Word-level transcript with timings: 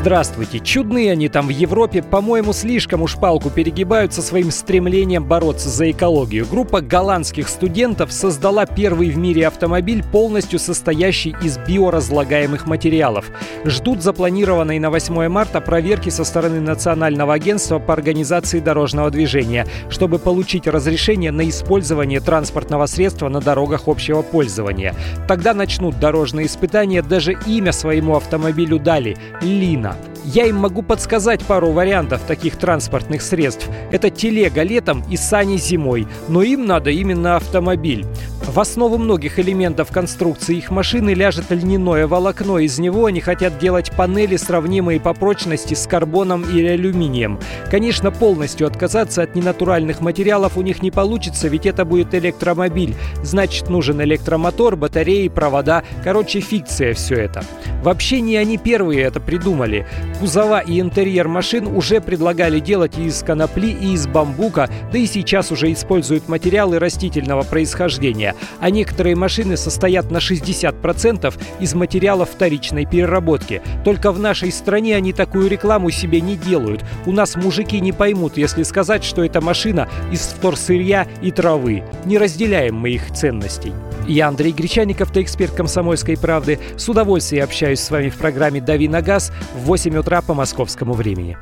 Здравствуйте. 0.00 0.60
Чудные 0.60 1.12
они 1.12 1.28
там 1.28 1.48
в 1.48 1.50
Европе, 1.50 2.02
по-моему, 2.02 2.54
слишком 2.54 3.02
уж 3.02 3.16
палку 3.16 3.50
перегибают 3.50 4.14
со 4.14 4.22
своим 4.22 4.50
стремлением 4.50 5.24
бороться 5.24 5.68
за 5.68 5.90
экологию. 5.90 6.46
Группа 6.46 6.80
голландских 6.80 7.50
студентов 7.50 8.10
создала 8.10 8.64
первый 8.64 9.10
в 9.10 9.18
мире 9.18 9.46
автомобиль, 9.46 10.02
полностью 10.02 10.58
состоящий 10.58 11.36
из 11.42 11.58
биоразлагаемых 11.58 12.66
материалов. 12.66 13.26
Ждут 13.66 14.02
запланированной 14.02 14.78
на 14.78 14.88
8 14.88 15.28
марта 15.28 15.60
проверки 15.60 16.08
со 16.08 16.24
стороны 16.24 16.60
Национального 16.60 17.34
агентства 17.34 17.78
по 17.78 17.92
организации 17.92 18.60
дорожного 18.60 19.10
движения, 19.10 19.66
чтобы 19.90 20.18
получить 20.18 20.66
разрешение 20.66 21.30
на 21.30 21.46
использование 21.46 22.20
транспортного 22.20 22.86
средства 22.86 23.28
на 23.28 23.40
дорогах 23.40 23.82
общего 23.86 24.22
пользования. 24.22 24.94
Тогда 25.28 25.52
начнут 25.52 26.00
дорожные 26.00 26.46
испытания, 26.46 27.02
даже 27.02 27.36
имя 27.46 27.72
своему 27.72 28.16
автомобилю 28.16 28.78
дали– 28.78 29.18
Лин. 29.42 29.80
Лина. 29.80 29.89
Я 30.24 30.46
им 30.46 30.56
могу 30.56 30.82
подсказать 30.82 31.44
пару 31.44 31.70
вариантов 31.72 32.20
таких 32.26 32.56
транспортных 32.56 33.22
средств. 33.22 33.68
Это 33.90 34.10
телега 34.10 34.62
летом 34.62 35.02
и 35.10 35.16
сани 35.16 35.56
зимой, 35.56 36.06
но 36.28 36.42
им 36.42 36.66
надо 36.66 36.90
именно 36.90 37.36
автомобиль. 37.36 38.04
В 38.50 38.58
основу 38.58 38.98
многих 38.98 39.38
элементов 39.38 39.92
конструкции 39.92 40.56
их 40.56 40.72
машины 40.72 41.14
ляжет 41.14 41.50
льняное 41.50 42.08
волокно. 42.08 42.58
Из 42.58 42.80
него 42.80 43.06
они 43.06 43.20
хотят 43.20 43.60
делать 43.60 43.92
панели, 43.96 44.36
сравнимые 44.36 44.98
по 44.98 45.14
прочности 45.14 45.74
с 45.74 45.86
карбоном 45.86 46.42
или 46.42 46.66
алюминием. 46.66 47.38
Конечно, 47.70 48.10
полностью 48.10 48.66
отказаться 48.66 49.22
от 49.22 49.36
ненатуральных 49.36 50.00
материалов 50.00 50.56
у 50.56 50.62
них 50.62 50.82
не 50.82 50.90
получится, 50.90 51.46
ведь 51.46 51.64
это 51.64 51.84
будет 51.84 52.12
электромобиль. 52.12 52.96
Значит, 53.22 53.70
нужен 53.70 54.02
электромотор, 54.02 54.74
батареи, 54.74 55.28
провода. 55.28 55.84
Короче, 56.02 56.40
фикция 56.40 56.94
все 56.94 57.14
это. 57.14 57.44
Вообще 57.84 58.20
не 58.20 58.36
они 58.36 58.58
первые 58.58 59.02
это 59.02 59.20
придумали. 59.20 59.86
Кузова 60.18 60.58
и 60.58 60.80
интерьер 60.80 61.28
машин 61.28 61.68
уже 61.68 62.00
предлагали 62.00 62.58
делать 62.58 62.98
и 62.98 63.04
из 63.04 63.22
конопли, 63.22 63.68
и 63.68 63.92
из 63.92 64.08
бамбука, 64.08 64.68
да 64.92 64.98
и 64.98 65.06
сейчас 65.06 65.52
уже 65.52 65.72
используют 65.72 66.28
материалы 66.28 66.80
растительного 66.80 67.44
происхождения 67.44 68.34
а 68.60 68.70
некоторые 68.70 69.16
машины 69.16 69.56
состоят 69.56 70.10
на 70.10 70.18
60% 70.18 71.34
из 71.60 71.74
материалов 71.74 72.30
вторичной 72.30 72.86
переработки. 72.86 73.62
Только 73.84 74.12
в 74.12 74.18
нашей 74.18 74.52
стране 74.52 74.96
они 74.96 75.12
такую 75.12 75.48
рекламу 75.48 75.90
себе 75.90 76.20
не 76.20 76.36
делают. 76.36 76.84
У 77.06 77.12
нас 77.12 77.36
мужики 77.36 77.80
не 77.80 77.92
поймут, 77.92 78.36
если 78.36 78.62
сказать, 78.62 79.04
что 79.04 79.24
эта 79.24 79.40
машина 79.40 79.88
из 80.12 80.20
вторсырья 80.20 81.06
и 81.22 81.30
травы. 81.30 81.84
Не 82.04 82.18
разделяем 82.18 82.76
мы 82.76 82.90
их 82.90 83.12
ценностей. 83.12 83.72
Я 84.06 84.28
Андрей 84.28 84.52
Гречаников, 84.52 85.12
ты 85.12 85.24
«Комсомольской 85.54 86.16
правды». 86.16 86.58
С 86.76 86.88
удовольствием 86.88 87.44
общаюсь 87.44 87.80
с 87.80 87.90
вами 87.90 88.08
в 88.08 88.16
программе 88.16 88.60
«Дави 88.60 88.88
на 88.88 89.02
газ» 89.02 89.32
в 89.54 89.60
8 89.66 89.96
утра 89.96 90.20
по 90.22 90.34
московскому 90.34 90.94
времени. 90.94 91.38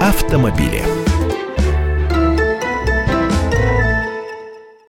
Автомобили. 0.00 0.95